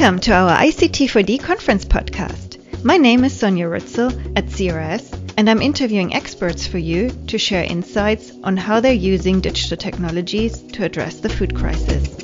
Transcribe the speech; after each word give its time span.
Welcome 0.00 0.20
to 0.20 0.32
our 0.32 0.56
ICT4D 0.56 1.42
conference 1.42 1.84
podcast. 1.84 2.82
My 2.82 2.96
name 2.96 3.22
is 3.22 3.34
Sonja 3.34 3.68
Rützel 3.68 4.32
at 4.34 4.46
CRS, 4.46 5.34
and 5.36 5.50
I'm 5.50 5.60
interviewing 5.60 6.14
experts 6.14 6.66
for 6.66 6.78
you 6.78 7.10
to 7.26 7.36
share 7.36 7.64
insights 7.64 8.32
on 8.42 8.56
how 8.56 8.80
they're 8.80 8.94
using 8.94 9.42
digital 9.42 9.76
technologies 9.76 10.62
to 10.72 10.84
address 10.84 11.20
the 11.20 11.28
food 11.28 11.54
crisis. 11.54 12.16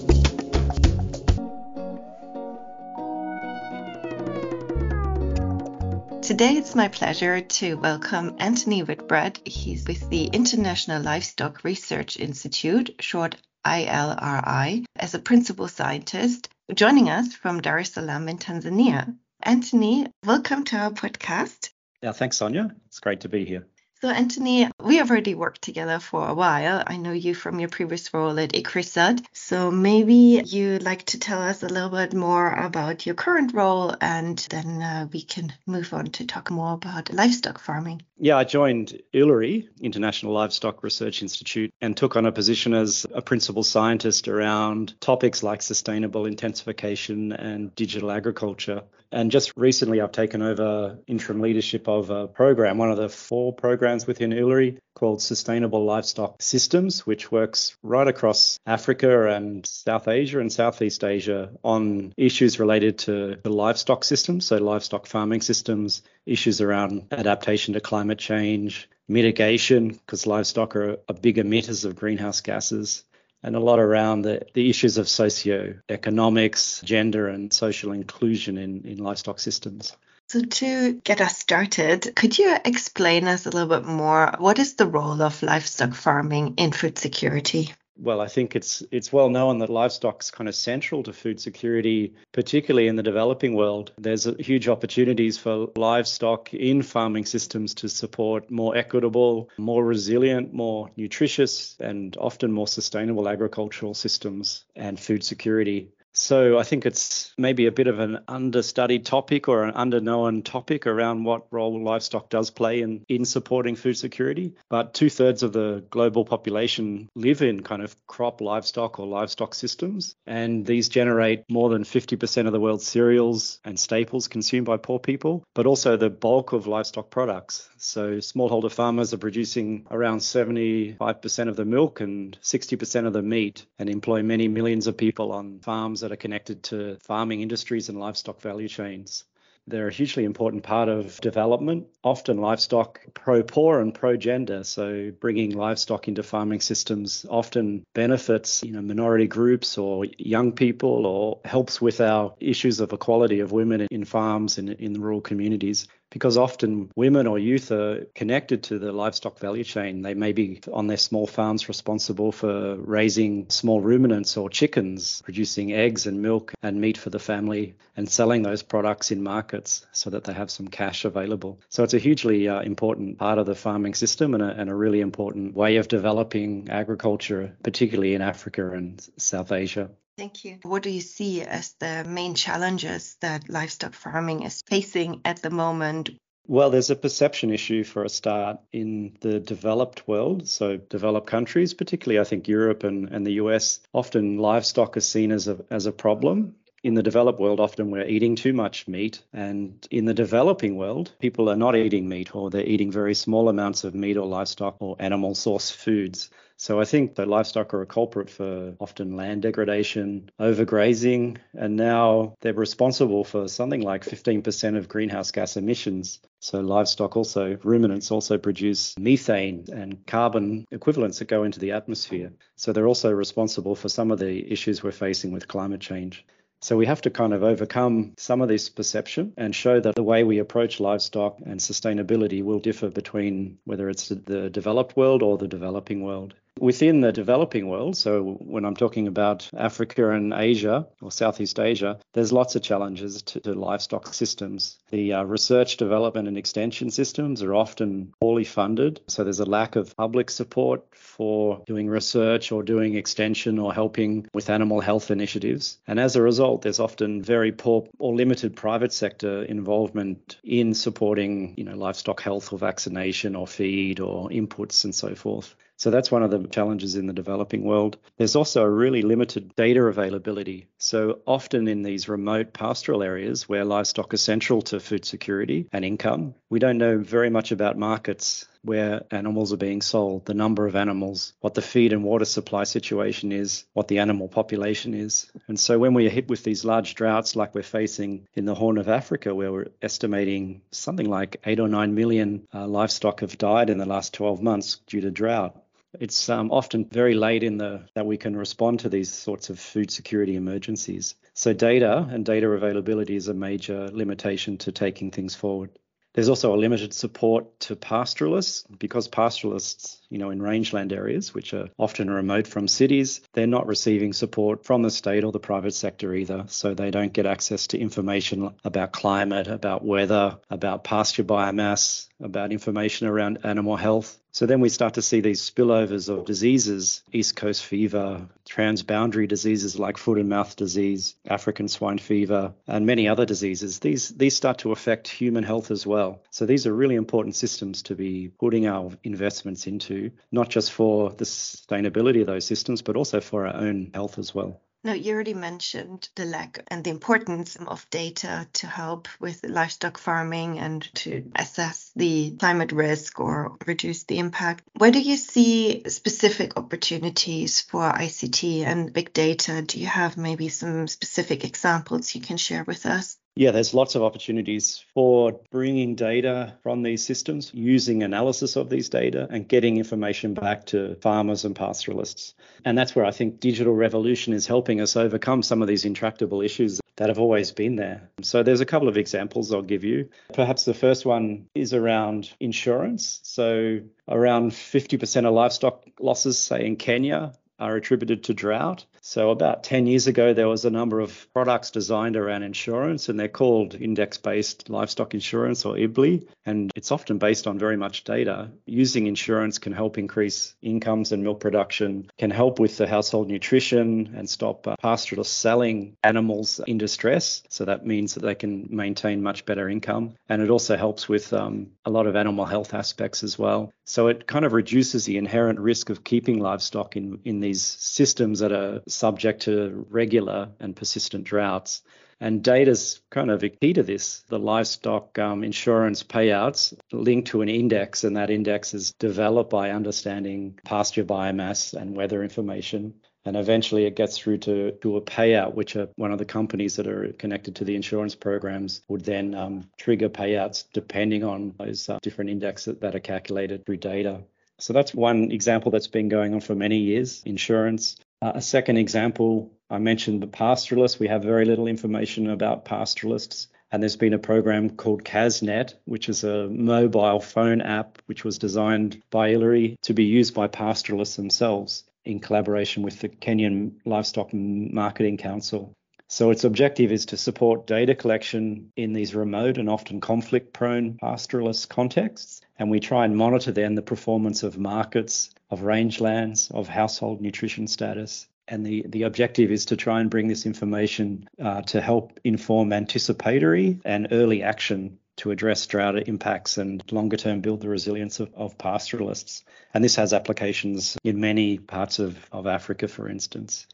Today 6.27 6.55
it's 6.55 6.75
my 6.75 6.89
pleasure 6.89 7.43
to 7.43 7.75
welcome 7.75 8.37
Anthony 8.39 8.81
Whitbread. 8.85 9.39
He's 9.45 9.87
with 9.87 10.09
the 10.09 10.25
International 10.29 11.03
Livestock 11.03 11.63
Research 11.63 12.19
Institute, 12.19 12.97
short 13.01 13.37
ILRI, 13.67 14.87
as 14.99 15.13
a 15.13 15.19
principal 15.19 15.69
scientist, 15.69 16.49
joining 16.75 17.09
us 17.09 17.35
from 17.35 17.61
Dar 17.61 17.79
es 17.79 17.93
Salaam 17.93 18.29
in 18.29 18.39
Tanzania. 18.39 19.17
Anthony, 19.43 20.07
welcome 20.25 20.65
to 20.65 20.77
our 20.77 20.91
podcast. 20.91 21.71
Yeah, 22.03 22.13
thanks, 22.13 22.39
Sonia. 22.39 22.75
It's 22.87 22.99
great 22.99 23.21
to 23.21 23.29
be 23.29 23.45
here. 23.45 23.67
So, 24.01 24.09
Anthony, 24.09 24.69
we 24.83 24.97
have 24.97 25.11
already 25.11 25.35
worked 25.35 25.63
together 25.63 26.01
for 26.01 26.29
a 26.29 26.35
while. 26.35 26.83
I 26.87 26.97
know 26.97 27.13
you 27.13 27.35
from 27.35 27.61
your 27.61 27.71
previous 27.71 28.13
role 28.13 28.39
at 28.39 28.53
ICRISAT. 28.53 29.25
So, 29.33 29.71
maybe 29.71 30.43
you'd 30.45 30.83
like 30.83 31.05
to 31.07 31.19
tell 31.19 31.41
us 31.41 31.63
a 31.63 31.69
little 31.69 31.89
bit 31.89 32.13
more 32.13 32.53
about 32.53 33.07
your 33.07 33.15
current 33.15 33.55
role, 33.55 33.95
and 34.01 34.39
then 34.51 34.83
uh, 34.83 35.09
we 35.13 35.23
can 35.23 35.53
move 35.67 35.95
on 35.95 36.07
to 36.07 36.27
talk 36.27 36.51
more 36.51 36.75
about 36.75 37.13
livestock 37.13 37.59
farming. 37.59 38.03
Yeah, 38.19 38.39
I 38.39 38.45
joined 38.45 39.03
ILRI, 39.13 39.69
International 39.81 40.33
Livestock 40.33 40.83
Research 40.83 41.21
Institute, 41.21 41.71
and 41.83 41.95
took 41.95 42.17
on 42.17 42.25
a 42.25 42.33
position 42.33 42.73
as 42.73 43.05
a 43.13 43.21
principal 43.21 43.63
scientist 43.63 44.27
around 44.27 44.99
topics 45.01 45.43
like 45.43 45.61
sustainable 45.61 46.25
intensification 46.25 47.33
and 47.33 47.75
digital 47.75 48.11
agriculture. 48.11 48.85
And 49.13 49.31
just 49.31 49.53
recently, 49.55 50.01
I've 50.01 50.13
taken 50.13 50.41
over 50.41 50.99
interim 51.07 51.41
leadership 51.41 51.89
of 51.89 52.09
a 52.09 52.27
program, 52.27 52.79
one 52.79 52.91
of 52.91 52.97
the 52.97 53.11
four 53.11 53.53
programs 53.53 54.07
within 54.07 54.31
ILRI 54.33 54.79
called 54.95 55.21
Sustainable 55.21 55.85
Livestock 55.85 56.41
Systems, 56.41 57.07
which 57.07 57.31
works 57.31 57.77
right 57.83 58.09
across 58.09 58.59
Africa 58.67 59.29
and 59.29 59.65
South 59.67 60.09
Asia 60.09 60.41
and 60.41 60.51
Southeast 60.51 61.05
Asia 61.05 61.51
on 61.63 62.15
issues 62.17 62.59
related 62.59 62.99
to 63.01 63.37
the 63.43 63.51
livestock 63.51 64.05
systems, 64.05 64.47
so 64.47 64.57
livestock 64.57 65.07
farming 65.07 65.43
systems, 65.43 66.03
issues 66.27 66.61
around 66.61 67.07
adaptation 67.13 67.75
to 67.75 67.81
climate 67.81 68.19
change, 68.19 68.89
mitigation, 69.09 69.89
because 69.89 70.27
livestock 70.27 70.77
are, 70.77 70.97
are 71.09 71.15
big 71.15 71.37
emitters 71.37 71.85
of 71.85 71.97
greenhouse 71.97 72.41
gases, 72.41 73.05
and 73.43 73.55
a 73.55 73.61
lot 73.61 73.79
around 73.79 74.23
the, 74.23 74.43
the 74.55 74.69
issues 74.69 74.99
of 74.99 75.09
socio-economics, 75.09 76.81
gender, 76.85 77.29
and 77.29 77.53
social 77.53 77.93
inclusion 77.93 78.59
in, 78.59 78.85
in 78.85 78.99
livestock 78.99 79.39
systems. 79.39 79.97
So, 80.29 80.43
to 80.43 80.95
get 81.05 81.21
us 81.21 81.39
started, 81.39 82.13
could 82.17 82.37
you 82.37 82.57
explain 82.65 83.29
us 83.29 83.47
a 83.47 83.51
little 83.51 83.69
bit 83.69 83.87
more 83.87 84.35
what 84.39 84.59
is 84.59 84.75
the 84.75 84.87
role 84.87 85.23
of 85.23 85.41
livestock 85.43 85.95
farming 85.95 86.55
in 86.57 86.73
food 86.73 86.99
security? 86.99 87.73
Well, 87.99 88.21
I 88.21 88.29
think 88.29 88.55
it's 88.57 88.83
it's 88.91 89.13
well 89.13 89.31
known 89.31 89.59
that 89.59 89.71
livestock's 89.71 90.31
kind 90.31 90.49
of 90.49 90.55
central 90.55 91.03
to 91.05 91.13
food 91.13 91.41
security, 91.41 92.15
particularly 92.33 92.89
in 92.89 92.97
the 92.97 93.03
developing 93.03 93.55
world. 93.55 93.93
There's 93.99 94.25
huge 94.39 94.69
opportunities 94.69 95.39
for 95.39 95.69
livestock 95.77 96.53
in 96.53 96.83
farming 96.83 97.27
systems 97.27 97.75
to 97.75 97.89
support 97.89 98.51
more 98.51 98.77
equitable, 98.77 99.51
more 99.59 99.85
resilient, 99.85 100.53
more 100.53 100.91
nutritious, 100.97 101.77
and 101.81 102.17
often 102.19 102.53
more 102.53 102.69
sustainable 102.69 103.29
agricultural 103.29 103.95
systems 103.95 104.65
and 104.75 104.99
food 104.99 105.25
security. 105.25 105.91
So 106.19 106.59
I 106.59 106.63
think 106.63 106.87
it's 106.87 107.35
maybe 107.37 107.67
a 107.67 107.73
bit 107.73 107.89
of 107.89 107.99
an 107.99 108.21
understudied 108.27 109.05
topic 109.05 109.49
or 109.49 109.65
an 109.65 109.75
underknown 109.75 110.45
topic 110.45 110.87
around 110.87 111.25
what 111.25 111.47
role 111.51 111.79
livestock 111.83 112.31
does 112.31 112.49
play 112.49 112.81
in, 112.81 113.05
in 113.07 113.27
supporting 113.27 113.77
food 113.77 113.99
security. 113.99 114.55
But 114.71 114.95
two 114.95 115.11
thirds 115.11 115.43
of 115.43 115.53
the 115.53 115.85
global 115.91 116.25
population 116.25 117.11
live 117.15 117.43
in 117.43 117.63
kind 117.63 117.83
of 117.83 117.95
crop 118.07 118.41
livestock 118.41 118.99
or 118.99 119.07
livestock 119.07 119.55
systems. 119.55 120.17
And 120.27 120.65
these 120.65 120.89
generate 120.89 121.45
more 121.51 121.69
than 121.69 121.85
50% 121.85 122.47
of 122.47 122.53
the 122.53 122.61
world's 122.61 122.87
cereals 122.87 123.61
and 123.63 123.79
staples 123.79 124.27
consumed 124.27 124.67
by 124.67 124.79
poor 124.79 124.99
people, 124.99 125.45
but 125.53 125.67
also 125.67 125.99
the 125.99 126.09
bulk 126.09 126.55
of 126.55 126.67
livestock 126.67 127.11
products. 127.11 127.69
So 127.77 128.17
smallholder 128.17 128.73
farmers 128.73 129.13
are 129.13 129.19
producing 129.19 129.87
around 129.91 130.21
75% 130.21 131.49
of 131.49 131.57
the 131.57 131.67
milk 131.67 132.01
and 132.01 132.39
60% 132.41 133.07
of 133.07 133.13
the 133.13 133.23
meat 133.23 133.67
and 133.79 133.91
employ 133.91 134.23
many 134.23 134.49
millions 134.49 134.87
of 134.87 134.97
people 134.97 135.33
on 135.33 135.61
farms 135.61 136.06
that 136.07 136.13
are 136.13 136.17
connected 136.17 136.63
to 136.63 136.97
farming 137.03 137.41
industries 137.41 137.89
and 137.89 137.99
livestock 137.99 138.41
value 138.41 138.69
chains. 138.69 139.25
They're 139.67 139.89
a 139.89 139.93
hugely 139.93 140.23
important 140.23 140.63
part 140.63 140.89
of 140.89 141.21
development, 141.21 141.89
often 142.05 142.39
livestock 142.39 143.01
pro 143.13 143.43
poor 143.43 143.81
and 143.81 143.93
pro 143.93 144.17
gender. 144.17 144.63
So 144.63 145.11
bringing 145.19 145.51
livestock 145.51 146.07
into 146.07 146.23
farming 146.23 146.61
systems 146.61 147.27
often 147.29 147.85
benefits 147.93 148.63
you 148.63 148.71
know, 148.71 148.83
minority 148.83 149.27
groups 149.27 149.77
or 149.77 150.05
young 150.17 150.53
people 150.53 151.07
or 151.07 151.41
helps 151.45 151.81
with 151.81 152.01
our 152.01 152.37
issues 152.39 152.79
of 152.79 152.93
equality 152.93 153.41
of 153.41 153.51
women 153.51 153.89
in 153.91 154.05
farms 154.05 154.59
and 154.59 154.71
in 154.71 155.01
rural 155.01 155.21
communities 155.21 155.89
because 156.11 156.37
often 156.37 156.91
women 156.97 157.27
or 157.27 157.39
youth 157.39 157.71
are 157.73 158.07
connected 158.15 158.63
to 158.65 158.79
the 158.79 158.93
livestock 158.93 159.39
value 159.39 159.65
chain. 159.65 160.03
They 160.03 160.15
may 160.15 160.33
be 160.33 160.61
on 160.73 160.87
their 160.87 160.97
small 160.97 161.27
farms 161.27 161.69
responsible 161.69 162.33
for 162.33 162.77
raising 162.77 163.51
small 163.51 163.81
ruminants 163.81 164.37
or 164.37 164.49
chickens, 164.49 165.23
producing 165.23 165.73
eggs 165.73 166.07
and 166.07 166.23
milk 166.23 166.53
and 166.63 166.81
meat 166.81 166.99
for 166.99 167.11
the 167.11 167.19
family, 167.19 167.75
and 167.97 168.09
selling 168.09 168.43
those 168.43 168.63
products 168.63 169.11
in 169.11 169.23
markets 169.23 169.87
so 169.93 170.11
that 170.11 170.25
they 170.25 170.33
have 170.33 170.51
some 170.51 170.69
cash 170.69 171.05
available. 171.05 171.61
So 171.69 171.83
it's 171.83 171.95
a 171.95 171.99
hugely 171.99 172.49
uh, 172.49 172.61
important 172.61 173.19
part 173.19 173.39
of 173.39 173.47
the 173.47 173.55
farming 173.55 173.95
system 173.95 174.35
and 174.35 174.43
a, 174.43 174.49
and 174.49 174.71
a 174.71 174.75
really 174.75 175.01
important 175.01 175.55
way 175.55 175.77
of 175.77 175.89
developing 175.89 176.69
agriculture, 176.71 177.57
particularly 177.63 178.15
in 178.15 178.23
Africa 178.23 178.71
and 178.71 179.07
South 179.17 179.53
Asia. 179.53 179.91
Thank 180.17 180.45
you. 180.45 180.59
What 180.63 180.83
do 180.83 180.91
you 180.91 181.03
see 181.03 181.43
as 181.43 181.75
the 181.79 182.05
main 182.05 182.35
challenges 182.35 183.17
that 183.21 183.51
livestock 183.51 183.93
farming 183.93 184.45
is 184.45 184.63
facing 184.67 185.21
at 185.25 185.43
the 185.43 185.51
moment? 185.51 186.11
Well, 186.47 186.71
there's 186.71 186.91
a 186.91 186.97
perception 186.97 187.51
issue 187.51 187.85
for 187.85 188.05
a 188.05 188.09
start 188.09 188.59
in 188.73 189.17
the 189.21 189.41
developed 189.41 190.07
world. 190.09 190.49
So, 190.49 190.77
developed 190.77 191.27
countries, 191.27 191.75
particularly 191.75 192.21
I 192.21 192.25
think 192.25 192.49
Europe 192.49 192.85
and, 192.85 193.09
and 193.09 193.27
the 193.27 193.35
US, 193.43 193.81
often 193.93 194.39
livestock 194.39 194.97
is 194.97 195.07
seen 195.07 195.33
as 195.33 195.49
a, 195.49 195.59
as 195.71 195.87
a 195.87 195.93
problem 195.93 196.55
in 196.87 196.95
the 196.95 197.03
developed 197.03 197.41
world, 197.41 197.59
often 197.59 197.91
we're 197.91 198.07
eating 198.07 198.37
too 198.37 198.53
much 198.53 198.87
meat. 198.87 199.21
And 199.33 199.85
in 199.91 200.05
the 200.05 200.15
developing 200.15 200.77
world, 200.77 201.11
people 201.19 201.51
are 201.51 201.57
not 201.57 201.75
eating 201.75 202.09
meat 202.09 202.33
or 202.33 202.49
they're 202.49 202.65
eating 202.65 202.93
very 202.93 203.13
small 203.13 203.49
amounts 203.49 203.83
of 203.83 203.93
meat 203.93 204.17
or 204.17 204.25
livestock 204.25 204.77
or 204.79 204.95
animal 205.01 205.35
source 205.35 205.69
foods. 205.69 206.31
So 206.57 206.81
I 206.81 206.85
think 206.85 207.17
the 207.17 207.27
livestock 207.27 207.75
are 207.75 207.83
a 207.83 207.87
culprit 207.87 208.31
for 208.31 208.77
often 208.79 209.17
land 209.17 209.43
degradation, 209.43 210.31
overgrazing, 210.39 211.39
and 211.55 211.75
now 211.75 212.37
they're 212.41 212.55
responsible 212.55 213.25
for 213.25 213.49
something 213.49 213.81
like 213.81 214.05
15% 214.05 214.79
of 214.79 214.89
greenhouse 214.89 215.33
gas 215.33 215.57
emissions. 215.57 216.21
So 216.39 216.61
livestock 216.61 217.17
also, 217.17 217.59
ruminants 217.65 218.13
also 218.13 218.39
produce 218.39 218.97
methane 218.97 219.65
and 219.73 220.07
carbon 220.07 220.65
equivalents 220.71 221.19
that 221.19 221.27
go 221.27 221.43
into 221.43 221.59
the 221.59 221.73
atmosphere. 221.73 222.31
So 222.55 222.73
they're 222.73 222.87
also 222.87 223.11
responsible 223.11 223.75
for 223.75 223.89
some 223.89 224.13
of 224.13 224.21
the 224.21 224.53
issues 224.53 224.85
we're 224.85 224.93
facing 224.93 225.33
with 225.33 225.49
climate 225.49 225.81
change. 225.81 226.25
So 226.63 226.77
we 226.77 226.87
have 226.87 227.03
to 227.03 227.11
kind 227.11 227.33
of 227.33 227.43
overcome 227.43 228.15
some 228.17 228.41
of 228.41 228.49
this 228.49 228.69
perception 228.69 229.35
and 229.37 229.55
show 229.55 229.79
that 229.81 229.95
the 229.95 230.03
way 230.03 230.25
we 230.25 230.39
approach 230.39 230.81
livestock 230.81 231.39
and 231.45 231.61
sustainability 231.61 232.43
will 232.43 232.59
differ 232.59 232.89
between 232.89 233.59
whether 233.65 233.89
it's 233.89 234.09
the 234.09 234.51
developed 234.51 234.97
world 234.97 235.23
or 235.23 235.39
the 235.39 235.49
developing 235.49 236.03
world. 236.03 236.35
Within 236.59 237.03
the 237.03 237.13
developing 237.13 237.69
world, 237.69 237.99
so 237.99 238.39
when 238.41 238.65
I'm 238.65 238.77
talking 238.77 239.09
about 239.09 239.49
Africa 239.55 240.11
and 240.11 240.33
Asia 240.33 240.87
or 241.03 241.13
Southeast 241.13 241.61
Asia, 241.61 241.99
there's 242.15 242.33
lots 242.33 242.57
of 242.57 242.63
challenges 242.63 243.21
to, 243.23 243.41
to 243.41 243.53
livestock 243.53 244.15
systems. 244.15 244.79
The 244.91 245.13
uh, 245.13 245.23
research, 245.25 245.77
development, 245.77 246.29
and 246.29 246.39
extension 246.39 246.91
systems 246.91 247.43
are 247.43 247.55
often 247.55 248.15
poorly 248.23 248.45
funded. 248.45 249.03
So 249.07 249.23
there's 249.23 249.41
a 249.41 249.45
lack 249.45 249.77
of 249.77 249.95
public 249.97 250.31
support 250.31 250.83
for 250.95 251.63
doing 251.67 251.89
research 251.89 252.51
or 252.51 252.63
doing 252.63 252.95
extension 252.95 253.59
or 253.59 253.75
helping 253.75 254.27
with 254.33 254.49
animal 254.49 254.81
health 254.81 255.11
initiatives. 255.11 255.79
And 255.87 256.01
as 256.01 256.17
a 256.17 256.23
result, 256.23 256.63
there's 256.63 256.81
often 256.81 257.21
very 257.21 257.53
poor 257.53 257.87
or 257.99 258.15
limited 258.15 258.57
private 258.57 258.95
sector 258.95 259.43
involvement 259.43 260.39
in 260.43 260.73
supporting, 260.73 261.53
you 261.59 261.65
know, 261.65 261.77
livestock 261.77 262.23
health 262.23 262.51
or 262.51 262.59
vaccination 262.59 263.37
or 263.37 263.47
feed 263.47 264.01
or 264.01 264.31
inputs 264.31 264.85
and 264.85 264.95
so 264.95 265.15
forth. 265.15 265.55
So 265.79 265.91
that's 265.91 266.11
one 266.11 266.23
of 266.23 266.31
the 266.31 266.47
challenges 266.49 266.97
in 266.97 267.07
the 267.07 267.13
developing 267.13 267.63
world. 267.63 267.99
There's 268.17 268.37
also 268.37 268.63
a 268.63 268.71
really 268.71 269.03
limited 269.03 269.55
data 269.57 269.83
availability. 269.83 270.69
So 270.79 271.21
often 271.27 271.69
in 271.69 271.83
these 271.83 272.09
remote 272.09 272.55
pastoral 272.55 273.03
areas 273.03 273.49
where 273.49 273.65
livestock 273.65 274.15
are 274.15 274.19
central 274.19 274.63
to 274.63 274.81
food 274.81 275.05
security 275.05 275.69
and 275.73 275.85
income, 275.85 276.35
we 276.49 276.61
don't 276.61 276.79
know 276.79 276.99
very 276.99 277.29
much 277.29 277.53
about 277.53 277.77
markets 277.77 278.47
where 278.67 279.05
animals 279.13 279.53
are 279.53 279.59
being 279.59 279.81
sold, 279.81 280.25
the 280.25 280.35
number 280.35 280.67
of 280.67 280.75
animals, 280.75 281.35
what 281.41 281.55
the 281.55 281.63
feed 281.63 281.93
and 281.93 282.03
water 282.03 282.25
supply 282.25 282.65
situation 282.65 283.31
is, 283.31 283.65
what 283.75 283.87
the 283.87 283.99
animal 283.99 284.29
population 284.29 284.93
is. 284.93 285.31
And 285.47 285.59
so 285.59 285.79
when 285.79 285.95
we 285.95 286.07
are 286.07 286.11
hit 286.11 286.29
with 286.29 286.43
these 286.43 286.65
large 286.65 286.95
droughts 286.97 287.37
like 287.37 287.55
we're 287.55 287.63
facing 287.63 288.27
in 288.35 288.45
the 288.45 288.55
Horn 288.55 288.79
of 288.79 288.89
Africa, 288.89 289.35
where 289.35 289.53
we're 289.53 289.69
estimating 289.81 290.63
something 290.73 291.09
like 291.09 291.41
eight 291.45 291.61
or 291.61 291.69
nine 291.69 291.95
million 291.95 292.49
uh, 292.53 292.67
livestock 292.67 293.21
have 293.21 293.39
died 293.39 293.71
in 293.71 293.79
the 293.79 293.87
last 293.87 294.15
12 294.15 294.43
months 294.43 294.81
due 294.87 295.03
to 295.03 295.11
drought. 295.11 295.63
It's 296.01 296.29
um, 296.29 296.51
often 296.51 296.87
very 296.87 297.15
late 297.15 297.43
in 297.43 297.59
the 297.59 297.89
that 297.95 298.07
we 298.07 298.17
can 298.17 298.37
respond 298.37 298.81
to 298.81 298.89
these 298.89 299.13
sorts 299.13 299.51
of 299.51 299.59
food 299.59 299.91
security 299.91 300.37
emergencies. 300.37 301.15
So 301.35 301.53
data 301.53 302.07
and 302.11 302.25
data 302.25 302.49
availability 302.49 303.17
is 303.17 303.29
a 303.29 303.35
major 303.35 303.89
limitation 303.93 304.59
to 304.59 304.73
taking 304.73 305.11
things 305.11 305.35
forward. 305.35 305.71
There's 306.17 306.31
also 306.31 306.55
a 306.55 306.57
limited 306.57 306.95
support 306.95 307.61
to 307.61 307.77
pastoralists 307.77 308.65
because 308.79 309.07
pastoralists, 309.07 310.01
you 310.09 310.17
know, 310.17 310.31
in 310.31 310.41
rangeland 310.41 310.95
areas, 310.95 311.35
which 311.35 311.53
are 311.53 311.69
often 311.77 312.11
remote 312.11 312.47
from 312.47 312.69
cities, 312.69 313.21
they're 313.35 313.47
not 313.47 313.67
receiving 313.67 314.15
support 314.15 314.65
from 314.65 314.81
the 314.81 314.91
state 314.91 315.25
or 315.25 315.33
the 315.33 315.39
private 315.39 315.75
sector 315.75 316.15
either. 316.15 316.47
So 316.49 316.73
they 316.73 316.91
don't 316.91 317.13
get 317.13 317.27
access 317.27 317.67
to 317.69 317.79
information 317.79 318.55
about 318.65 318.93
climate, 318.93 319.47
about 319.47 319.85
weather, 319.85 320.39
about 320.49 320.85
pasture 320.85 321.23
biomass, 321.25 322.09
about 322.21 322.53
information 322.53 323.07
around 323.07 323.39
animal 323.45 323.77
health. 323.77 324.19
So 324.33 324.45
then 324.45 324.61
we 324.61 324.69
start 324.69 324.95
to 324.95 325.03
see 325.03 325.21
these 325.21 325.51
spillovers 325.51 326.09
of 326.09 326.27
diseases, 326.27 327.03
East 327.13 327.37
Coast 327.37 327.65
fever, 327.65 328.29
transboundary 328.47 329.27
diseases 329.27 329.79
like 329.79 329.97
foot 329.97 330.19
and 330.19 330.29
mouth 330.29 330.57
disease, 330.57 331.15
African 331.27 331.69
swine 331.69 331.99
fever, 331.99 332.53
and 332.67 332.85
many 332.85 333.09
other 333.09 333.25
diseases. 333.25 333.79
These 333.79 334.11
these 334.11 334.37
start 334.37 334.59
to 334.59 334.73
affect 334.73 335.09
human 335.09 335.45
health 335.45 335.71
as 335.71 335.87
well. 335.87 336.23
So 336.31 336.45
these 336.45 336.67
are 336.67 336.75
really 336.75 336.97
important 336.97 337.35
systems 337.35 337.83
to 337.85 337.95
be 337.95 338.31
putting 338.39 338.67
our 338.67 338.93
investments 339.05 339.67
into, 339.67 340.11
not 340.31 340.51
just 340.51 340.73
for 340.73 341.11
the 341.11 341.25
sustainability 341.25 342.21
of 342.21 342.27
those 342.27 342.45
systems, 342.45 342.83
but 342.83 342.97
also 342.97 343.21
for 343.21 343.47
our 343.47 343.57
own 343.57 343.91
health 343.95 344.19
as 344.19 344.35
well. 344.35 344.61
No, 344.87 344.93
you 344.93 345.15
already 345.15 345.35
mentioned 345.35 346.09
the 346.15 346.25
lack 346.25 346.63
and 346.69 346.85
the 346.85 346.91
importance 346.91 347.57
of 347.57 347.91
data 347.91 348.47
to 348.53 348.69
help 348.69 349.09
with 349.19 349.45
livestock 349.45 349.99
farming 349.99 350.61
and 350.61 350.89
to 350.95 351.29
assess 351.35 351.91
the 351.97 352.37
climate 352.39 352.71
risk 352.71 353.19
or 353.19 353.57
reduce 353.67 354.05
the 354.05 354.21
impact. 354.21 354.63
Where 354.79 354.93
do 354.93 355.01
you 355.01 355.17
see 355.17 355.83
specific 355.89 356.57
opportunities 356.57 357.63
for 357.63 357.83
ICT 357.83 358.63
and 358.63 358.93
big 358.93 359.13
data? 359.13 359.61
Do 359.61 359.81
you 359.81 359.89
have 359.89 360.17
maybe 360.17 360.51
some 360.51 360.87
specific 360.87 361.43
examples 361.43 362.15
you 362.15 362.21
can 362.21 362.37
share 362.37 362.63
with 362.63 362.87
us? 362.87 363.19
Yeah, 363.39 363.51
there's 363.51 363.75
lots 363.75 363.95
of 363.97 364.03
opportunities 364.03 364.83
for 364.95 365.41
bringing 365.51 365.95
data 365.95 366.55
from 366.63 366.83
these 366.83 367.05
systems, 367.05 367.51
using 367.53 368.03
analysis 368.03 368.57
of 368.57 368.71
these 368.71 368.89
data, 368.89 369.29
and 369.31 369.47
getting 369.47 369.77
information 369.77 370.33
back 370.33 370.65
to 370.67 370.97
farmers 371.03 371.45
and 371.45 371.55
pastoralists. 371.55 372.35
And 372.65 372.79
that's 372.79 372.97
where 372.97 373.05
I 373.05 373.11
think 373.11 373.39
digital 373.39 373.75
revolution 373.75 374.33
is 374.33 374.47
helping 374.47 374.81
us 374.81 374.97
overcome 374.97 375.43
some 375.43 375.61
of 375.61 375.69
these 375.69 375.85
intractable 375.85 376.41
issues 376.41 376.81
that 376.97 377.11
have 377.11 377.19
always 377.19 377.53
been 377.53 377.77
there. 377.77 378.09
So 378.23 378.43
there's 378.43 378.63
a 378.63 378.67
couple 378.67 378.89
of 378.89 378.97
examples 378.97 379.53
I'll 379.53 379.61
give 379.61 379.85
you. 379.85 380.09
Perhaps 380.33 380.65
the 380.65 380.73
first 380.73 381.05
one 381.05 381.49
is 381.55 381.75
around 381.75 382.33
insurance. 382.41 383.21
So 383.23 383.81
around 384.09 384.53
50% 384.53 385.27
of 385.27 385.35
livestock 385.35 385.85
losses, 386.01 386.39
say 386.39 386.65
in 386.65 386.77
Kenya, 386.77 387.35
are 387.59 387.77
attributed 387.77 388.25
to 388.25 388.35
drought. 388.35 388.87
So, 389.09 389.31
about 389.31 389.63
10 389.63 389.87
years 389.87 390.09
ago, 390.09 390.35
there 390.35 390.49
was 390.49 390.65
a 390.65 390.71
number 390.71 390.99
of 390.99 391.33
products 391.33 391.71
designed 391.71 392.17
around 392.17 392.43
insurance, 392.43 393.09
and 393.09 393.21
they're 393.21 393.29
called 393.29 393.77
index 393.77 394.19
based 394.19 394.69
livestock 394.69 395.15
insurance 395.15 395.65
or 395.65 395.77
IBLI. 395.77 396.27
And 396.45 396.73
it's 396.75 396.91
often 396.91 397.19
based 397.19 397.47
on 397.47 397.57
very 397.57 397.77
much 397.77 398.03
data. 398.03 398.51
Using 398.67 399.07
insurance 399.07 399.61
can 399.61 399.73
help 399.73 399.97
increase 399.97 400.57
incomes 400.61 401.13
and 401.13 401.23
milk 401.23 401.39
production, 401.39 402.11
can 402.19 402.33
help 402.33 402.59
with 402.59 402.79
the 402.79 402.89
household 402.89 403.29
nutrition 403.29 404.13
and 404.17 404.29
stop 404.29 404.67
uh, 404.67 404.75
pastoralists 404.83 405.37
selling 405.37 405.97
animals 406.03 406.61
in 406.67 406.77
distress. 406.77 407.45
So, 407.49 407.65
that 407.67 407.87
means 407.87 408.15
that 408.15 408.25
they 408.25 408.35
can 408.35 408.67
maintain 408.71 409.23
much 409.23 409.47
better 409.47 409.69
income. 409.69 410.17
And 410.29 410.43
it 410.43 410.51
also 410.51 410.77
helps 410.77 411.09
with 411.09 411.33
um, 411.33 411.69
a 411.85 411.91
lot 411.91 412.09
of 412.09 412.17
animal 412.17 412.45
health 412.45 412.75
aspects 412.75 413.23
as 413.23 413.39
well. 413.39 413.73
So, 413.85 414.09
it 414.09 414.27
kind 414.27 414.45
of 414.45 414.53
reduces 414.53 415.05
the 415.05 415.17
inherent 415.17 415.61
risk 415.61 415.91
of 415.91 416.03
keeping 416.03 416.41
livestock 416.41 416.97
in, 416.97 417.21
in 417.25 417.39
these 417.39 417.63
systems 417.65 418.41
that 418.41 418.51
are 418.51 418.83
subject 418.97 419.43
to 419.43 419.87
regular 419.91 420.51
and 420.61 420.75
persistent 420.75 421.25
droughts. 421.25 421.83
And 422.19 422.43
data's 422.43 423.01
kind 423.11 423.31
of 423.31 423.43
a 423.43 423.51
key 423.51 423.75
to 423.75 423.83
this. 423.83 424.25
The 424.29 424.39
livestock 424.39 425.19
um, 425.19 425.45
insurance 425.45 426.03
payouts 426.03 426.75
linked 426.91 427.29
to 427.29 427.43
an 427.43 427.51
index, 427.51 428.05
and 428.05 428.17
that 428.17 428.31
index 428.31 428.73
is 428.73 428.93
developed 428.93 429.51
by 429.51 429.71
understanding 429.71 430.59
pasture 430.65 431.05
biomass 431.05 431.75
and 431.75 431.95
weather 431.95 432.23
information. 432.23 432.95
And 433.27 433.37
eventually 433.37 433.85
it 433.85 433.97
gets 433.97 434.17
through 434.17 434.39
to, 434.39 434.71
to 434.83 434.97
a 434.97 435.03
payout, 435.03 435.55
which 435.55 435.77
are 435.77 435.89
one 435.97 436.13
of 436.13 436.19
the 436.19 436.25
companies 436.25 436.77
that 436.77 436.87
are 436.87 437.13
connected 437.19 437.57
to 437.57 437.65
the 437.65 437.75
insurance 437.75 438.15
programs 438.15 438.81
would 438.89 439.05
then 439.05 439.35
um, 439.35 439.69
trigger 439.77 440.09
payouts 440.09 440.65
depending 440.73 441.25
on 441.25 441.53
those 441.59 441.89
uh, 441.89 441.99
different 442.03 442.31
indexes 442.31 442.79
that 442.79 442.95
are 442.95 443.01
calculated 443.01 443.67
through 443.67 443.79
data. 443.79 444.23
So 444.59 444.73
that's 444.73 444.95
one 444.95 445.33
example 445.33 445.71
that's 445.71 445.89
been 445.89 446.09
going 446.09 446.33
on 446.33 446.41
for 446.41 446.55
many 446.55 446.79
years, 446.79 447.23
insurance. 447.27 447.97
Uh, 448.23 448.33
a 448.35 448.43
second 448.43 448.79
example, 448.79 449.53
I 449.69 449.79
mentioned 449.79 450.23
the 450.23 450.27
pastoralists. 450.27 450.99
We 450.99 451.09
have 451.09 451.23
very 451.23 451.45
little 451.45 451.67
information 451.67 452.31
about 452.31 452.65
pastoralists. 452.65 453.49
And 453.73 453.83
there's 453.83 453.97
been 453.97 454.15
a 454.15 454.19
program 454.19 454.71
called 454.71 455.05
KAZNET, 455.05 455.75
which 455.87 456.09
is 456.09 456.23
a 456.23 456.49
mobile 456.49 457.21
phone 457.21 457.61
app 457.61 457.99
which 458.07 458.25
was 458.25 458.39
designed 458.39 459.03
by 459.11 459.33
ILRI 459.33 459.77
to 459.83 459.93
be 459.93 460.05
used 460.05 460.35
by 460.35 460.47
pastoralists 460.47 461.17
themselves 461.17 461.85
in 462.05 462.21
collaboration 462.21 462.85
with 462.85 463.01
the 463.01 463.09
Kenyan 463.09 463.73
Livestock 463.85 464.33
Marketing 464.33 465.17
Council. 465.17 465.75
So 466.09 466.31
its 466.31 466.45
objective 466.45 466.93
is 466.93 467.07
to 467.07 467.17
support 467.17 467.67
data 467.67 467.95
collection 467.95 468.71
in 468.77 468.93
these 468.93 469.15
remote 469.15 469.59
and 469.59 469.69
often 469.69 470.01
conflict 470.01 470.53
prone 470.53 470.99
pastoralist 471.03 471.69
contexts. 471.69 472.41
And 472.59 472.71
we 472.71 472.79
try 472.79 473.05
and 473.05 473.17
monitor 473.17 473.51
then 473.51 473.75
the 473.75 473.83
performance 473.83 474.45
of 474.45 474.57
markets, 474.57 475.31
of 475.51 475.61
rangelands, 475.61 476.51
of 476.53 476.69
household 476.69 477.21
nutrition 477.21 477.67
status. 477.67 478.29
And 478.47 478.65
the, 478.65 478.87
the 478.89 479.03
objective 479.03 479.51
is 479.51 479.67
to 479.67 479.77
try 479.77 480.01
and 480.01 480.09
bring 480.09 480.29
this 480.29 480.47
information 480.47 481.29
uh, 481.43 481.63
to 481.63 481.81
help 481.81 482.21
inform 482.23 482.73
anticipatory 482.73 483.81
and 483.85 484.09
early 484.13 484.45
action 484.45 484.99
to 485.17 485.33
address 485.33 485.67
drought 485.67 486.07
impacts 486.07 486.59
and 486.59 486.85
longer 486.93 487.17
term 487.17 487.41
build 487.41 487.63
the 487.63 487.69
resilience 487.69 488.21
of, 488.21 488.33
of 488.35 488.59
pastoralists. 488.59 489.43
And 489.75 489.83
this 489.83 489.97
has 489.97 490.13
applications 490.13 490.97
in 491.03 491.21
many 491.21 491.59
parts 491.59 491.99
of, 491.99 492.17
of 492.31 492.47
Africa, 492.47 492.87
for 492.87 493.09
instance. 493.09 493.67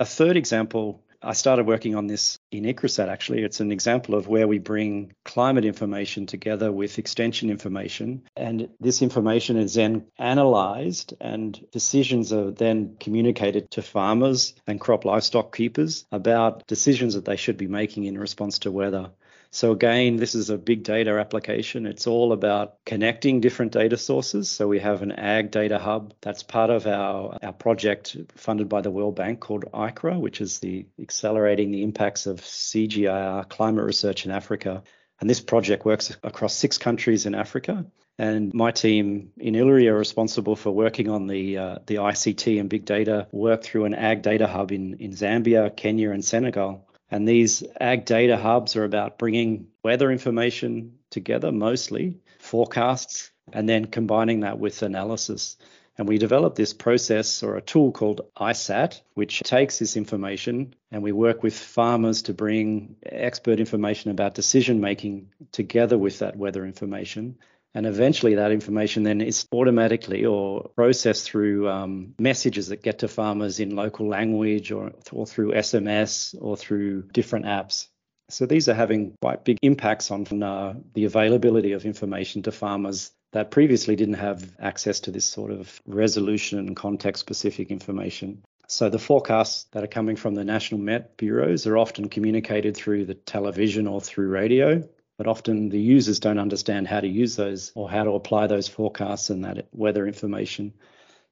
A 0.00 0.06
third 0.06 0.36
example 0.36 1.03
I 1.24 1.32
started 1.32 1.66
working 1.66 1.94
on 1.94 2.06
this 2.06 2.38
in 2.50 2.64
ICRISAT 2.64 3.08
actually. 3.08 3.42
It's 3.42 3.60
an 3.60 3.72
example 3.72 4.14
of 4.14 4.28
where 4.28 4.46
we 4.46 4.58
bring 4.58 5.12
climate 5.24 5.64
information 5.64 6.26
together 6.26 6.70
with 6.70 6.98
extension 6.98 7.50
information. 7.50 8.22
And 8.36 8.68
this 8.78 9.00
information 9.00 9.56
is 9.56 9.74
then 9.74 10.06
analyzed, 10.18 11.14
and 11.20 11.58
decisions 11.70 12.32
are 12.32 12.50
then 12.50 12.96
communicated 13.00 13.70
to 13.72 13.82
farmers 13.82 14.54
and 14.66 14.80
crop 14.80 15.04
livestock 15.04 15.54
keepers 15.56 16.04
about 16.12 16.66
decisions 16.66 17.14
that 17.14 17.24
they 17.24 17.36
should 17.36 17.56
be 17.56 17.66
making 17.66 18.04
in 18.04 18.18
response 18.18 18.60
to 18.60 18.70
weather. 18.70 19.10
So 19.54 19.70
again, 19.70 20.16
this 20.16 20.34
is 20.34 20.50
a 20.50 20.58
big 20.58 20.82
data 20.82 21.12
application. 21.12 21.86
It's 21.86 22.08
all 22.08 22.32
about 22.32 22.84
connecting 22.84 23.40
different 23.40 23.70
data 23.70 23.96
sources. 23.96 24.50
So 24.50 24.66
we 24.66 24.80
have 24.80 25.02
an 25.02 25.12
ag 25.12 25.52
data 25.52 25.78
hub 25.78 26.12
that's 26.20 26.42
part 26.42 26.70
of 26.70 26.88
our, 26.88 27.38
our 27.40 27.52
project 27.52 28.16
funded 28.34 28.68
by 28.68 28.80
the 28.80 28.90
World 28.90 29.14
Bank 29.14 29.38
called 29.38 29.66
AICCRA, 29.72 30.18
which 30.18 30.40
is 30.40 30.58
the 30.58 30.86
accelerating 31.00 31.70
the 31.70 31.84
impacts 31.84 32.26
of 32.26 32.40
CGIAR 32.40 33.48
climate 33.48 33.84
research 33.84 34.26
in 34.26 34.32
Africa. 34.32 34.82
And 35.20 35.30
this 35.30 35.40
project 35.40 35.84
works 35.84 36.16
across 36.24 36.52
six 36.52 36.76
countries 36.76 37.24
in 37.24 37.36
Africa. 37.36 37.86
And 38.18 38.52
my 38.54 38.72
team 38.72 39.30
in 39.36 39.54
ILRI 39.54 39.86
are 39.86 39.96
responsible 39.96 40.56
for 40.56 40.72
working 40.72 41.08
on 41.08 41.28
the 41.28 41.58
uh, 41.58 41.78
the 41.86 41.96
ICT 41.96 42.58
and 42.58 42.68
big 42.68 42.86
data 42.86 43.28
work 43.30 43.62
through 43.62 43.84
an 43.84 43.94
ag 43.94 44.22
data 44.22 44.48
hub 44.48 44.72
in, 44.72 44.94
in 44.94 45.12
Zambia, 45.12 45.74
Kenya, 45.76 46.10
and 46.10 46.24
Senegal. 46.24 46.88
And 47.14 47.28
these 47.28 47.62
ag 47.80 48.06
data 48.06 48.36
hubs 48.36 48.74
are 48.74 48.82
about 48.82 49.18
bringing 49.18 49.68
weather 49.84 50.10
information 50.10 50.98
together, 51.10 51.52
mostly 51.52 52.18
forecasts, 52.40 53.30
and 53.52 53.68
then 53.68 53.84
combining 53.84 54.40
that 54.40 54.58
with 54.58 54.82
analysis. 54.82 55.56
And 55.96 56.08
we 56.08 56.18
developed 56.18 56.56
this 56.56 56.74
process 56.74 57.44
or 57.44 57.56
a 57.56 57.62
tool 57.62 57.92
called 57.92 58.22
ISAT, 58.36 59.00
which 59.14 59.44
takes 59.44 59.78
this 59.78 59.96
information 59.96 60.74
and 60.90 61.04
we 61.04 61.12
work 61.12 61.44
with 61.44 61.56
farmers 61.56 62.22
to 62.22 62.34
bring 62.34 62.96
expert 63.06 63.60
information 63.60 64.10
about 64.10 64.34
decision 64.34 64.80
making 64.80 65.28
together 65.52 65.96
with 65.96 66.18
that 66.18 66.34
weather 66.36 66.66
information. 66.66 67.38
And 67.74 67.86
eventually, 67.86 68.36
that 68.36 68.52
information 68.52 69.02
then 69.02 69.20
is 69.20 69.46
automatically 69.52 70.24
or 70.24 70.70
processed 70.76 71.28
through 71.28 71.68
um, 71.68 72.14
messages 72.20 72.68
that 72.68 72.82
get 72.82 73.00
to 73.00 73.08
farmers 73.08 73.58
in 73.58 73.74
local 73.74 74.08
language 74.08 74.70
or, 74.70 74.92
or 75.10 75.26
through 75.26 75.52
SMS 75.52 76.36
or 76.40 76.56
through 76.56 77.02
different 77.12 77.46
apps. 77.46 77.88
So 78.30 78.46
these 78.46 78.68
are 78.68 78.74
having 78.74 79.16
quite 79.20 79.44
big 79.44 79.58
impacts 79.60 80.10
on 80.10 80.42
uh, 80.42 80.74
the 80.94 81.04
availability 81.04 81.72
of 81.72 81.84
information 81.84 82.42
to 82.42 82.52
farmers 82.52 83.10
that 83.32 83.50
previously 83.50 83.96
didn't 83.96 84.14
have 84.14 84.54
access 84.60 85.00
to 85.00 85.10
this 85.10 85.24
sort 85.24 85.50
of 85.50 85.80
resolution 85.86 86.60
and 86.60 86.76
context 86.76 87.20
specific 87.20 87.70
information. 87.70 88.42
So 88.68 88.88
the 88.88 88.98
forecasts 88.98 89.64
that 89.72 89.84
are 89.84 89.88
coming 89.88 90.16
from 90.16 90.34
the 90.34 90.44
National 90.44 90.80
Met 90.80 91.16
bureaus 91.16 91.66
are 91.66 91.76
often 91.76 92.08
communicated 92.08 92.76
through 92.76 93.04
the 93.06 93.14
television 93.14 93.86
or 93.86 94.00
through 94.00 94.28
radio, 94.28 94.88
but 95.16 95.26
often 95.26 95.68
the 95.68 95.80
users 95.80 96.20
don't 96.20 96.38
understand 96.38 96.88
how 96.88 97.00
to 97.00 97.08
use 97.08 97.36
those 97.36 97.72
or 97.74 97.90
how 97.90 98.04
to 98.04 98.10
apply 98.10 98.46
those 98.46 98.68
forecasts 98.68 99.30
and 99.30 99.44
that 99.44 99.66
weather 99.72 100.06
information. 100.06 100.72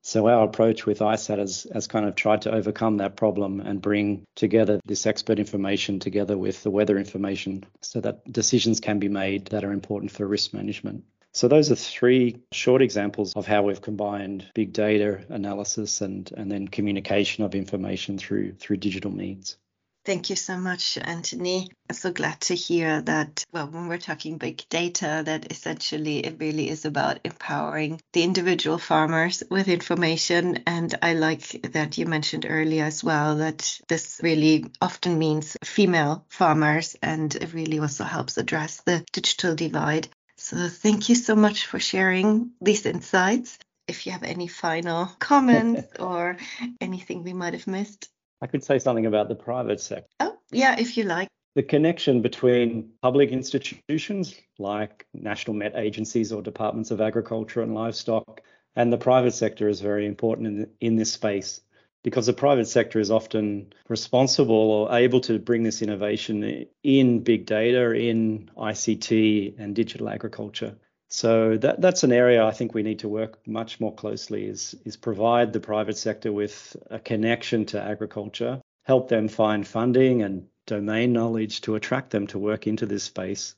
So 0.04 0.26
our 0.26 0.44
approach 0.44 0.84
with 0.84 0.98
ISAT 0.98 1.38
has, 1.38 1.66
has 1.72 1.86
kind 1.86 2.06
of 2.06 2.16
tried 2.16 2.42
to 2.42 2.52
overcome 2.52 2.96
that 2.96 3.16
problem 3.16 3.60
and 3.60 3.80
bring 3.80 4.26
together 4.34 4.80
this 4.84 5.06
expert 5.06 5.38
information 5.38 6.00
together 6.00 6.36
with 6.36 6.64
the 6.64 6.72
weather 6.72 6.98
information 6.98 7.64
so 7.82 8.00
that 8.00 8.30
decisions 8.30 8.80
can 8.80 8.98
be 8.98 9.08
made 9.08 9.46
that 9.46 9.64
are 9.64 9.72
important 9.72 10.10
for 10.10 10.26
risk 10.26 10.52
management. 10.52 11.04
So 11.34 11.48
those 11.48 11.70
are 11.70 11.76
three 11.76 12.42
short 12.52 12.82
examples 12.82 13.32
of 13.34 13.46
how 13.46 13.62
we've 13.62 13.80
combined 13.80 14.44
big 14.54 14.72
data 14.72 15.24
analysis 15.28 16.00
and, 16.00 16.30
and 16.36 16.50
then 16.50 16.68
communication 16.68 17.44
of 17.44 17.54
information 17.54 18.18
through 18.18 18.52
through 18.54 18.76
digital 18.78 19.10
means. 19.10 19.56
Thank 20.04 20.30
you 20.30 20.36
so 20.36 20.58
much, 20.58 20.98
Anthony. 20.98 21.70
I'm 21.88 21.94
so 21.94 22.10
glad 22.12 22.40
to 22.42 22.56
hear 22.56 23.02
that, 23.02 23.44
well, 23.52 23.68
when 23.68 23.86
we're 23.86 23.98
talking 23.98 24.36
big 24.36 24.64
data, 24.68 25.22
that 25.24 25.52
essentially 25.52 26.26
it 26.26 26.40
really 26.40 26.68
is 26.70 26.84
about 26.84 27.20
empowering 27.22 28.00
the 28.12 28.24
individual 28.24 28.78
farmers 28.78 29.44
with 29.48 29.68
information. 29.68 30.64
And 30.66 30.92
I 31.02 31.14
like 31.14 31.72
that 31.72 31.98
you 31.98 32.06
mentioned 32.06 32.46
earlier 32.48 32.84
as 32.84 33.04
well 33.04 33.36
that 33.36 33.78
this 33.88 34.18
really 34.24 34.64
often 34.80 35.18
means 35.18 35.56
female 35.62 36.24
farmers 36.28 36.96
and 37.00 37.32
it 37.36 37.54
really 37.54 37.78
also 37.78 38.02
helps 38.02 38.38
address 38.38 38.80
the 38.84 39.04
digital 39.12 39.54
divide. 39.54 40.08
So 40.36 40.68
thank 40.68 41.10
you 41.10 41.14
so 41.14 41.36
much 41.36 41.66
for 41.66 41.78
sharing 41.78 42.50
these 42.60 42.86
insights. 42.86 43.56
If 43.86 44.06
you 44.06 44.12
have 44.12 44.24
any 44.24 44.48
final 44.48 45.06
comments 45.20 45.86
or 46.00 46.38
anything 46.80 47.22
we 47.22 47.34
might 47.34 47.52
have 47.52 47.68
missed. 47.68 48.08
I 48.42 48.48
could 48.48 48.64
say 48.64 48.80
something 48.80 49.06
about 49.06 49.28
the 49.28 49.36
private 49.36 49.80
sector. 49.80 50.10
Oh, 50.20 50.36
yeah, 50.50 50.78
if 50.78 50.96
you 50.96 51.04
like. 51.04 51.28
The 51.54 51.62
connection 51.62 52.22
between 52.22 52.90
public 53.00 53.30
institutions 53.30 54.34
like 54.58 55.06
national 55.14 55.54
met 55.54 55.74
agencies 55.76 56.32
or 56.32 56.42
departments 56.42 56.90
of 56.90 57.00
agriculture 57.00 57.62
and 57.62 57.74
livestock 57.74 58.40
and 58.74 58.92
the 58.92 58.98
private 58.98 59.34
sector 59.34 59.68
is 59.68 59.80
very 59.80 60.06
important 60.06 60.48
in, 60.48 60.70
in 60.80 60.96
this 60.96 61.12
space 61.12 61.60
because 62.02 62.26
the 62.26 62.32
private 62.32 62.66
sector 62.66 62.98
is 62.98 63.10
often 63.10 63.72
responsible 63.88 64.56
or 64.56 64.92
able 64.92 65.20
to 65.20 65.38
bring 65.38 65.62
this 65.62 65.82
innovation 65.82 66.66
in 66.82 67.20
big 67.20 67.46
data, 67.46 67.92
in 67.92 68.50
ICT 68.56 69.54
and 69.58 69.76
digital 69.76 70.08
agriculture. 70.08 70.74
So 71.14 71.58
that 71.58 71.78
that's 71.82 72.04
an 72.04 72.12
area 72.12 72.42
I 72.42 72.52
think 72.52 72.72
we 72.72 72.82
need 72.82 73.00
to 73.00 73.08
work 73.08 73.46
much 73.46 73.78
more 73.80 73.94
closely 73.94 74.46
is 74.46 74.74
is 74.86 74.96
provide 74.96 75.52
the 75.52 75.60
private 75.60 75.98
sector 75.98 76.32
with 76.32 76.74
a 76.88 76.98
connection 76.98 77.66
to 77.66 77.82
agriculture, 77.82 78.62
help 78.84 79.10
them 79.10 79.28
find 79.28 79.66
funding 79.66 80.22
and 80.22 80.46
domain 80.64 81.12
knowledge 81.12 81.60
to 81.62 81.74
attract 81.74 82.12
them 82.12 82.26
to 82.28 82.38
work 82.38 82.66
into 82.66 82.86
this 82.86 83.02
space 83.02 83.54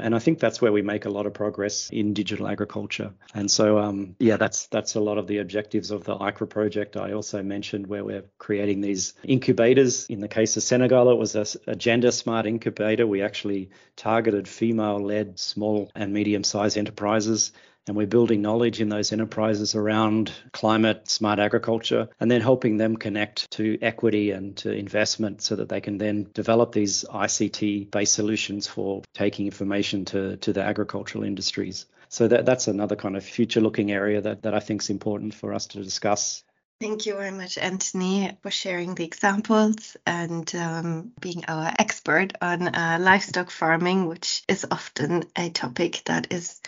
and 0.00 0.14
I 0.14 0.18
think 0.20 0.38
that's 0.38 0.62
where 0.62 0.72
we 0.72 0.80
make 0.80 1.04
a 1.04 1.10
lot 1.10 1.26
of 1.26 1.34
progress 1.34 1.90
in 1.90 2.14
digital 2.14 2.48
agriculture. 2.48 3.12
And 3.34 3.50
so, 3.50 3.78
um, 3.78 4.16
yeah, 4.18 4.38
that's 4.38 4.66
that's 4.66 4.94
a 4.94 5.00
lot 5.00 5.18
of 5.18 5.26
the 5.26 5.38
objectives 5.38 5.90
of 5.90 6.04
the 6.04 6.16
AICCRA 6.16 6.48
project. 6.48 6.96
I 6.96 7.12
also 7.12 7.42
mentioned 7.42 7.86
where 7.86 8.04
we're 8.04 8.24
creating 8.38 8.80
these 8.80 9.12
incubators. 9.22 10.06
In 10.06 10.20
the 10.20 10.28
case 10.28 10.56
of 10.56 10.62
Senegal, 10.62 11.10
it 11.10 11.18
was 11.18 11.36
a, 11.36 11.44
a 11.66 11.76
gender 11.76 12.10
smart 12.10 12.46
incubator. 12.46 13.06
We 13.06 13.22
actually 13.22 13.70
targeted 13.96 14.48
female-led 14.48 15.38
small 15.38 15.90
and 15.94 16.12
medium-sized 16.14 16.78
enterprises 16.78 17.52
and 17.86 17.96
we're 17.96 18.06
building 18.06 18.42
knowledge 18.42 18.80
in 18.80 18.88
those 18.88 19.12
enterprises 19.12 19.74
around 19.74 20.32
climate 20.52 21.08
smart 21.08 21.38
agriculture 21.38 22.08
and 22.20 22.30
then 22.30 22.40
helping 22.40 22.76
them 22.76 22.96
connect 22.96 23.50
to 23.50 23.78
equity 23.82 24.30
and 24.30 24.56
to 24.56 24.70
investment 24.72 25.42
so 25.42 25.56
that 25.56 25.68
they 25.68 25.80
can 25.80 25.98
then 25.98 26.28
develop 26.32 26.72
these 26.72 27.04
ICT 27.04 27.90
based 27.90 28.14
solutions 28.14 28.66
for 28.66 29.02
taking 29.14 29.46
information 29.46 30.04
to, 30.04 30.36
to 30.38 30.52
the 30.52 30.62
agricultural 30.62 31.24
industries. 31.24 31.86
So 32.08 32.28
that, 32.28 32.46
that's 32.46 32.68
another 32.68 32.94
kind 32.94 33.16
of 33.16 33.24
future 33.24 33.60
looking 33.60 33.90
area 33.90 34.20
that, 34.20 34.42
that 34.42 34.54
I 34.54 34.60
think 34.60 34.82
is 34.82 34.90
important 34.90 35.34
for 35.34 35.52
us 35.52 35.66
to 35.68 35.82
discuss. 35.82 36.44
Thank 36.80 37.06
you 37.06 37.14
very 37.14 37.30
much, 37.30 37.58
Anthony, 37.58 38.36
for 38.42 38.50
sharing 38.50 38.94
the 38.94 39.04
examples 39.04 39.96
and 40.04 40.52
um, 40.54 41.12
being 41.20 41.44
our 41.46 41.72
expert 41.78 42.32
on 42.42 42.68
uh, 42.68 42.98
livestock 43.00 43.50
farming, 43.50 44.08
which 44.08 44.42
is 44.48 44.66
often 44.68 45.24
a 45.36 45.48
topic 45.50 46.02
that 46.06 46.32
is 46.32 46.60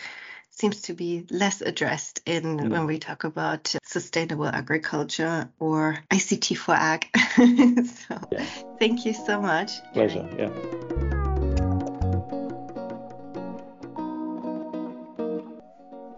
seems 0.55 0.83
to 0.83 0.93
be 0.93 1.25
less 1.29 1.61
addressed 1.61 2.21
in 2.25 2.43
mm. 2.43 2.69
when 2.69 2.85
we 2.85 2.97
talk 2.97 3.25
about 3.25 3.75
sustainable 3.83 4.47
agriculture 4.47 5.49
or 5.59 5.97
ICT 6.09 6.57
for 6.57 6.73
ag. 6.73 7.07
so 8.07 8.19
yeah. 8.31 8.45
thank 8.79 9.05
you 9.05 9.13
so 9.13 9.41
much. 9.41 9.71
Pleasure. 9.93 10.27
Yeah. 10.37 10.49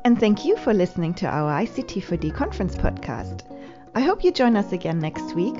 And 0.06 0.17
thank 0.17 0.46
you 0.46 0.56
for 0.58 0.74
listening 0.74 1.15
to 1.15 1.27
our 1.27 1.63
ICT4D 1.63 2.34
conference 2.34 2.75
podcast. 2.75 3.41
I 3.94 4.01
hope 4.01 4.24
you 4.24 4.32
join 4.32 4.56
us 4.56 4.72
again 4.72 5.00
next 5.00 5.36
week 5.36 5.56